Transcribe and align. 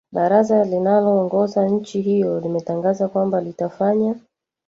baraza 0.11 0.63
linaloongoza 0.63 1.65
nchi 1.69 2.01
hiyo 2.01 2.39
limetangaza 2.39 3.07
kwamba 3.07 3.41
litafanya 3.41 4.15